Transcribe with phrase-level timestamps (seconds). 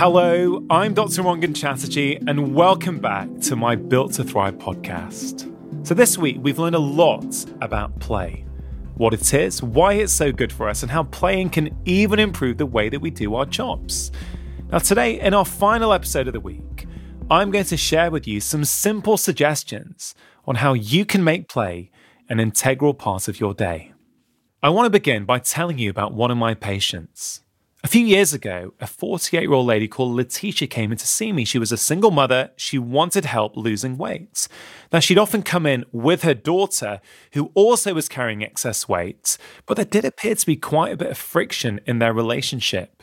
[0.00, 1.22] Hello, I'm Dr.
[1.22, 5.46] Rangan Chatterjee, and welcome back to my Built to Thrive podcast.
[5.86, 8.46] So, this week we've learned a lot about play
[8.94, 12.56] what it is, why it's so good for us, and how playing can even improve
[12.56, 14.10] the way that we do our jobs.
[14.72, 16.86] Now, today, in our final episode of the week,
[17.30, 20.14] I'm going to share with you some simple suggestions
[20.46, 21.90] on how you can make play
[22.30, 23.92] an integral part of your day.
[24.62, 27.42] I want to begin by telling you about one of my patients.
[27.82, 31.32] A few years ago, a 48 year old lady called Letitia came in to see
[31.32, 31.46] me.
[31.46, 32.50] She was a single mother.
[32.56, 34.48] She wanted help losing weight.
[34.92, 37.00] Now, she'd often come in with her daughter,
[37.32, 41.10] who also was carrying excess weight, but there did appear to be quite a bit
[41.10, 43.02] of friction in their relationship.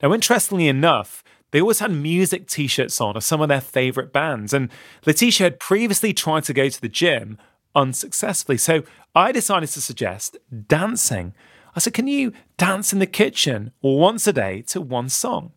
[0.00, 4.12] Now, interestingly enough, they always had music t shirts on of some of their favorite
[4.12, 4.70] bands, and
[5.04, 7.38] Letitia had previously tried to go to the gym
[7.74, 8.58] unsuccessfully.
[8.58, 8.84] So
[9.16, 10.36] I decided to suggest
[10.68, 11.34] dancing.
[11.74, 15.52] I said, Can you dance in the kitchen once a day to one song?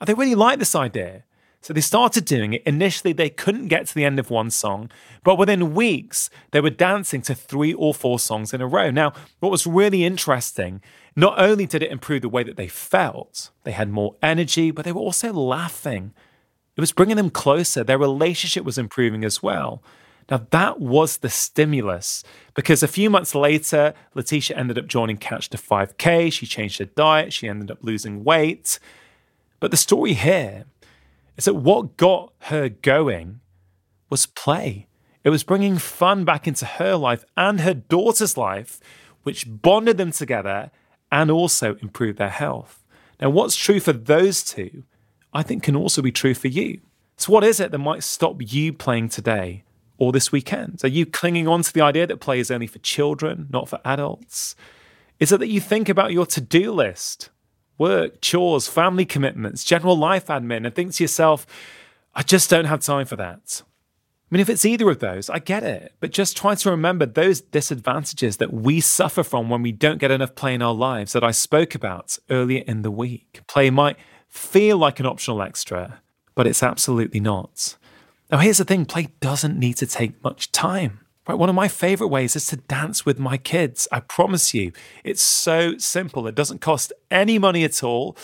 [0.00, 1.24] And they really liked this idea.
[1.66, 2.62] So they started doing it.
[2.64, 4.88] Initially, they couldn't get to the end of one song,
[5.24, 8.92] but within weeks, they were dancing to three or four songs in a row.
[8.92, 10.80] Now, what was really interesting,
[11.16, 14.84] not only did it improve the way that they felt, they had more energy, but
[14.84, 16.14] they were also laughing.
[16.76, 17.82] It was bringing them closer.
[17.82, 19.82] Their relationship was improving as well.
[20.30, 22.24] Now, that was the stimulus
[22.54, 26.32] because a few months later, Letitia ended up joining Couch to 5K.
[26.32, 28.80] She changed her diet, she ended up losing weight.
[29.60, 30.64] But the story here
[31.36, 33.40] is that what got her going
[34.10, 34.88] was play.
[35.22, 38.80] It was bringing fun back into her life and her daughter's life,
[39.22, 40.70] which bonded them together
[41.10, 42.84] and also improved their health.
[43.20, 44.84] Now, what's true for those two,
[45.32, 46.80] I think can also be true for you.
[47.16, 49.64] So, what is it that might stop you playing today?
[49.98, 50.80] Or this weekend?
[50.84, 53.80] Are you clinging on to the idea that play is only for children, not for
[53.84, 54.56] adults?
[55.18, 57.30] Is it that you think about your to do list,
[57.78, 61.46] work, chores, family commitments, general life admin, and think to yourself,
[62.14, 63.62] I just don't have time for that?
[64.30, 67.06] I mean, if it's either of those, I get it, but just try to remember
[67.06, 71.12] those disadvantages that we suffer from when we don't get enough play in our lives
[71.12, 73.42] that I spoke about earlier in the week.
[73.46, 73.96] Play might
[74.28, 76.00] feel like an optional extra,
[76.34, 77.76] but it's absolutely not.
[78.30, 81.00] Now, here's the thing play doesn't need to take much time.
[81.28, 83.88] Right, one of my favorite ways is to dance with my kids.
[83.90, 84.72] I promise you,
[85.02, 86.26] it's so simple.
[86.28, 88.16] It doesn't cost any money at all.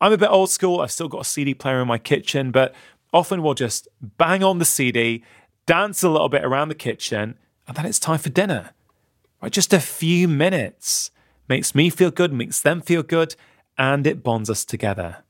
[0.00, 0.80] I'm a bit old school.
[0.80, 2.74] I've still got a CD player in my kitchen, but
[3.12, 5.22] often we'll just bang on the CD,
[5.66, 7.36] dance a little bit around the kitchen,
[7.68, 8.70] and then it's time for dinner.
[9.42, 11.10] Right, just a few minutes
[11.48, 13.36] makes me feel good, makes them feel good,
[13.76, 15.24] and it bonds us together.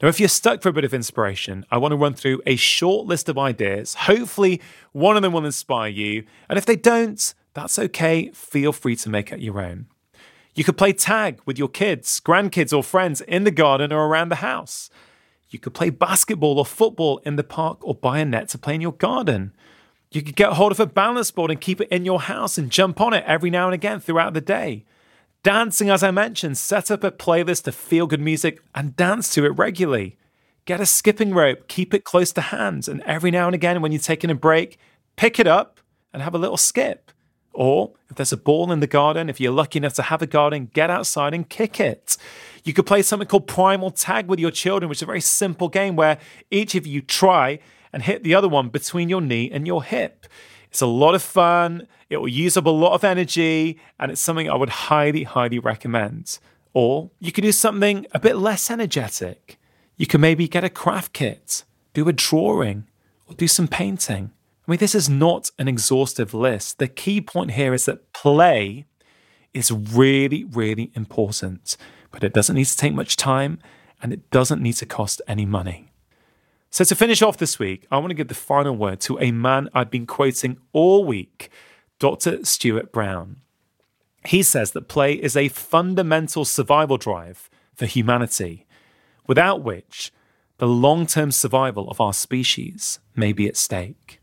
[0.00, 2.54] Now, if you're stuck for a bit of inspiration, I want to run through a
[2.54, 3.94] short list of ideas.
[3.94, 4.60] Hopefully,
[4.92, 6.24] one of them will inspire you.
[6.48, 8.30] And if they don't, that's okay.
[8.32, 9.86] Feel free to make it your own.
[10.54, 14.28] You could play tag with your kids, grandkids, or friends in the garden or around
[14.28, 14.88] the house.
[15.50, 18.74] You could play basketball or football in the park or buy a net to play
[18.74, 19.52] in your garden.
[20.10, 22.70] You could get hold of a balance board and keep it in your house and
[22.70, 24.84] jump on it every now and again throughout the day.
[25.48, 29.46] Dancing, as I mentioned, set up a playlist of feel good music and dance to
[29.46, 30.18] it regularly.
[30.66, 33.90] Get a skipping rope, keep it close to hand, and every now and again, when
[33.90, 34.78] you're taking a break,
[35.16, 35.80] pick it up
[36.12, 37.12] and have a little skip.
[37.54, 40.26] Or if there's a ball in the garden, if you're lucky enough to have a
[40.26, 42.18] garden, get outside and kick it.
[42.62, 45.70] You could play something called Primal Tag with your children, which is a very simple
[45.70, 46.18] game where
[46.50, 47.58] each of you try
[47.90, 50.26] and hit the other one between your knee and your hip.
[50.70, 51.86] It's a lot of fun.
[52.10, 55.58] It will use up a lot of energy, and it's something I would highly, highly
[55.58, 56.38] recommend.
[56.72, 59.58] Or you could do something a bit less energetic.
[59.96, 62.86] You can maybe get a craft kit, do a drawing,
[63.26, 64.30] or do some painting.
[64.66, 66.78] I mean, this is not an exhaustive list.
[66.78, 68.84] The key point here is that play
[69.54, 71.76] is really, really important,
[72.10, 73.58] but it doesn't need to take much time
[74.02, 75.87] and it doesn't need to cost any money.
[76.70, 79.32] So, to finish off this week, I want to give the final word to a
[79.32, 81.50] man I've been quoting all week,
[81.98, 82.44] Dr.
[82.44, 83.40] Stuart Brown.
[84.26, 88.66] He says that play is a fundamental survival drive for humanity,
[89.26, 90.12] without which
[90.58, 94.20] the long term survival of our species may be at stake.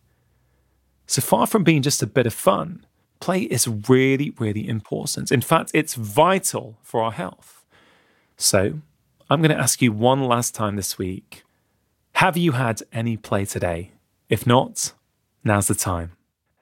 [1.08, 2.86] So, far from being just a bit of fun,
[3.20, 5.32] play is really, really important.
[5.32, 7.66] In fact, it's vital for our health.
[8.38, 8.82] So,
[9.32, 11.45] I'm going to ask you one last time this week
[12.16, 13.92] have you had any play today?
[14.30, 14.94] If not,
[15.44, 16.14] now's the time.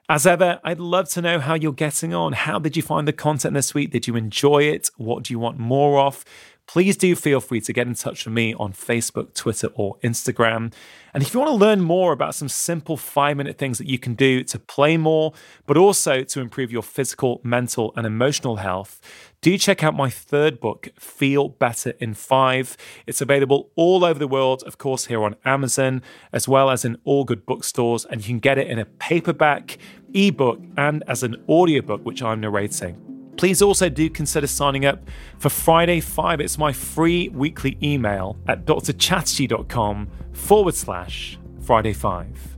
[0.08, 2.32] As ever, I'd love to know how you're getting on.
[2.32, 3.90] How did you find the content this week?
[3.90, 4.90] Did you enjoy it?
[4.96, 6.24] What do you want more of?
[6.66, 10.72] Please do feel free to get in touch with me on Facebook, Twitter, or Instagram.
[11.12, 13.98] And if you want to learn more about some simple five minute things that you
[13.98, 15.32] can do to play more,
[15.66, 19.00] but also to improve your physical, mental, and emotional health,
[19.40, 22.76] do check out my third book, Feel Better in Five.
[23.06, 26.02] It's available all over the world, of course, here on Amazon,
[26.32, 28.06] as well as in all good bookstores.
[28.06, 29.78] And you can get it in a paperback,
[30.14, 33.13] ebook, and as an audiobook, which I'm narrating.
[33.36, 35.00] Please also do consider signing up
[35.38, 36.40] for Friday 5.
[36.40, 42.56] It's my free weekly email at drchatterjee.com forward slash Friday 5.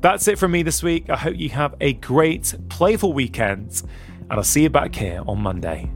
[0.00, 1.10] That's it from me this week.
[1.10, 3.82] I hope you have a great, playful weekend,
[4.22, 5.90] and I'll see you back here on Monday.